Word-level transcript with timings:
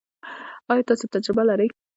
ایا 0.71 0.83
تاسو 0.87 1.05
تجربه 1.13 1.43
لرئ؟ 1.49 1.69